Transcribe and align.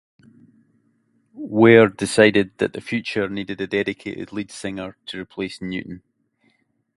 Ware 1.35 1.87
decided 1.87 2.57
that 2.57 2.73
The 2.73 2.81
Future 2.81 3.29
needed 3.29 3.61
a 3.61 3.67
dedicated 3.67 4.31
lead 4.33 4.49
singer 4.51 4.97
to 5.05 5.19
replace 5.21 5.61
Newton. 5.61 6.01